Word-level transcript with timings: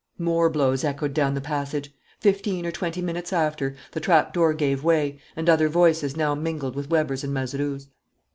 More 0.17 0.49
blows 0.49 0.83
echoed 0.83 1.13
down 1.13 1.35
the 1.35 1.41
passage. 1.41 1.93
Fifteen 2.19 2.65
or 2.65 2.71
twenty 2.71 3.03
minutes 3.03 3.31
after, 3.31 3.75
the 3.91 3.99
trapdoor 3.99 4.55
gave 4.55 4.83
way, 4.83 5.19
and 5.35 5.47
other 5.47 5.69
voices 5.69 6.17
now 6.17 6.33
mingled 6.33 6.75
with 6.75 6.89
Weber's 6.89 7.23
and 7.23 7.31
Mazeroux's. 7.35 7.87